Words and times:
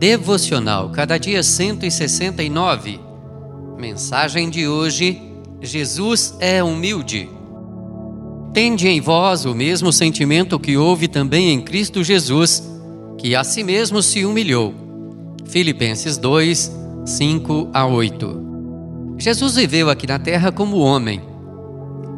Devocional, 0.00 0.88
cada 0.88 1.18
dia 1.18 1.42
169. 1.42 2.98
Mensagem 3.76 4.48
de 4.48 4.66
hoje: 4.66 5.20
Jesus 5.60 6.34
é 6.40 6.64
humilde. 6.64 7.28
Tende 8.54 8.88
em 8.88 8.98
vós 8.98 9.44
o 9.44 9.54
mesmo 9.54 9.92
sentimento 9.92 10.58
que 10.58 10.74
houve 10.74 11.06
também 11.06 11.50
em 11.50 11.60
Cristo 11.60 12.02
Jesus, 12.02 12.66
que 13.18 13.36
a 13.36 13.44
si 13.44 13.62
mesmo 13.62 14.02
se 14.02 14.24
humilhou. 14.24 14.72
Filipenses 15.44 16.16
2, 16.16 16.72
5 17.04 17.68
a 17.70 17.84
8. 17.84 19.16
Jesus 19.18 19.56
viveu 19.56 19.90
aqui 19.90 20.06
na 20.06 20.18
terra 20.18 20.50
como 20.50 20.78
homem. 20.78 21.20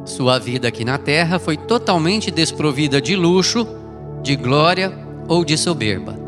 Sua 0.04 0.38
vida 0.38 0.68
aqui 0.68 0.84
na 0.84 0.98
terra 0.98 1.40
foi 1.40 1.56
totalmente 1.56 2.30
desprovida 2.30 3.02
de 3.02 3.16
luxo, 3.16 3.66
de 4.22 4.36
glória 4.36 4.96
ou 5.26 5.44
de 5.44 5.58
soberba. 5.58 6.21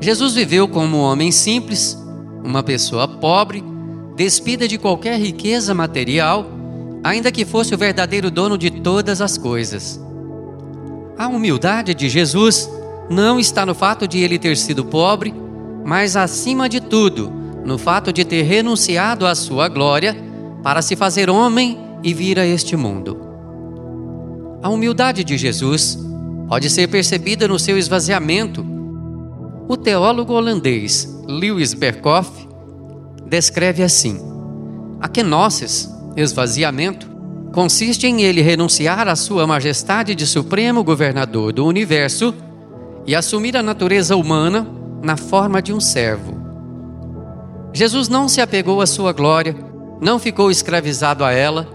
Jesus 0.00 0.34
viveu 0.34 0.68
como 0.68 0.98
um 0.98 1.00
homem 1.00 1.32
simples, 1.32 1.96
uma 2.44 2.62
pessoa 2.62 3.08
pobre, 3.08 3.64
despida 4.14 4.68
de 4.68 4.78
qualquer 4.78 5.18
riqueza 5.18 5.74
material, 5.74 6.46
ainda 7.02 7.32
que 7.32 7.44
fosse 7.44 7.74
o 7.74 7.78
verdadeiro 7.78 8.30
dono 8.30 8.58
de 8.58 8.70
todas 8.70 9.20
as 9.20 9.38
coisas. 9.38 10.00
A 11.16 11.28
humildade 11.28 11.94
de 11.94 12.08
Jesus 12.08 12.68
não 13.08 13.40
está 13.40 13.64
no 13.64 13.74
fato 13.74 14.06
de 14.06 14.18
ele 14.18 14.38
ter 14.38 14.56
sido 14.56 14.84
pobre, 14.84 15.34
mas 15.84 16.16
acima 16.16 16.68
de 16.68 16.80
tudo, 16.80 17.32
no 17.64 17.78
fato 17.78 18.12
de 18.12 18.24
ter 18.24 18.42
renunciado 18.42 19.26
à 19.26 19.34
sua 19.34 19.68
glória 19.68 20.16
para 20.62 20.82
se 20.82 20.94
fazer 20.94 21.30
homem 21.30 21.78
e 22.02 22.12
vir 22.12 22.38
a 22.38 22.46
este 22.46 22.76
mundo. 22.76 23.18
A 24.62 24.68
humildade 24.68 25.24
de 25.24 25.38
Jesus 25.38 25.98
pode 26.48 26.68
ser 26.68 26.88
percebida 26.88 27.48
no 27.48 27.58
seu 27.58 27.78
esvaziamento 27.78 28.75
o 29.68 29.76
teólogo 29.76 30.32
holandês 30.32 31.22
Lewis 31.26 31.74
Berkhoff 31.74 32.48
descreve 33.26 33.82
assim: 33.82 34.20
a 35.00 35.08
kenosis, 35.08 35.90
esvaziamento, 36.16 37.08
consiste 37.52 38.06
em 38.06 38.22
ele 38.22 38.42
renunciar 38.42 39.08
à 39.08 39.16
sua 39.16 39.46
majestade 39.46 40.14
de 40.14 40.26
supremo 40.26 40.84
governador 40.84 41.52
do 41.52 41.66
universo 41.66 42.34
e 43.06 43.14
assumir 43.14 43.56
a 43.56 43.62
natureza 43.62 44.16
humana 44.16 44.66
na 45.02 45.16
forma 45.16 45.60
de 45.60 45.72
um 45.72 45.80
servo. 45.80 46.36
Jesus 47.72 48.08
não 48.08 48.28
se 48.28 48.40
apegou 48.40 48.80
à 48.80 48.86
sua 48.86 49.12
glória, 49.12 49.54
não 50.00 50.18
ficou 50.18 50.50
escravizado 50.50 51.24
a 51.24 51.32
ela, 51.32 51.68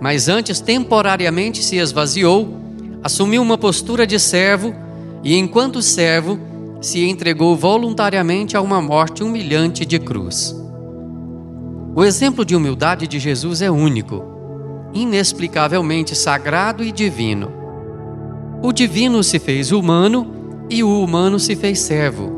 mas 0.00 0.28
antes 0.28 0.60
temporariamente 0.60 1.62
se 1.62 1.76
esvaziou, 1.76 2.56
assumiu 3.02 3.42
uma 3.42 3.58
postura 3.58 4.06
de 4.06 4.18
servo 4.18 4.74
e, 5.22 5.36
enquanto 5.36 5.82
servo, 5.82 6.38
se 6.82 7.08
entregou 7.08 7.56
voluntariamente 7.56 8.56
a 8.56 8.60
uma 8.60 8.82
morte 8.82 9.22
humilhante 9.22 9.86
de 9.86 9.98
cruz. 10.00 10.54
O 11.94 12.02
exemplo 12.02 12.44
de 12.44 12.56
humildade 12.56 13.06
de 13.06 13.20
Jesus 13.20 13.62
é 13.62 13.70
único, 13.70 14.24
inexplicavelmente 14.92 16.14
sagrado 16.16 16.82
e 16.82 16.90
divino. 16.90 17.52
O 18.62 18.72
divino 18.72 19.22
se 19.22 19.38
fez 19.38 19.70
humano 19.70 20.66
e 20.68 20.82
o 20.82 21.02
humano 21.02 21.38
se 21.38 21.54
fez 21.54 21.78
servo. 21.78 22.32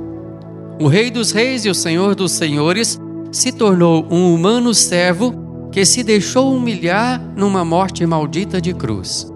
O 0.81 0.89
Rei 0.89 1.11
dos 1.11 1.31
Reis 1.31 1.65
e 1.65 1.71
o 1.71 1.75
Senhor 1.75 2.15
dos 2.15 2.33
Senhores 2.33 3.01
se 3.33 3.51
tornou 3.51 4.07
um 4.11 4.35
humano 4.35 4.75
servo 4.75 5.69
que 5.73 5.85
se 5.85 6.03
deixou 6.03 6.55
humilhar 6.55 7.21
numa 7.37 7.65
morte 7.65 8.05
maldita 8.05 8.61
de 8.61 8.75
cruz. 8.75 9.33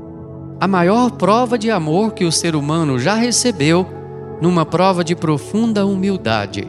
A 0.61 0.69
maior 0.69 1.13
prova 1.13 1.57
de 1.57 1.71
amor 1.71 2.13
que 2.13 2.25
o 2.25 2.33
ser 2.33 2.55
humano 2.55 2.99
já 2.99 3.15
recebeu 3.15 3.98
numa 4.41 4.65
prova 4.65 5.03
de 5.03 5.15
profunda 5.15 5.87
humildade. 5.87 6.67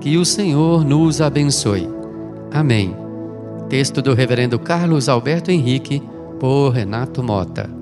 Que 0.00 0.16
o 0.16 0.24
Senhor 0.24 0.84
nos 0.84 1.20
abençoe. 1.20 1.88
Amém. 2.52 2.96
Texto 3.68 4.02
do 4.02 4.14
Reverendo 4.14 4.58
Carlos 4.58 5.08
Alberto 5.08 5.50
Henrique, 5.50 6.02
por 6.38 6.70
Renato 6.70 7.22
Mota. 7.22 7.81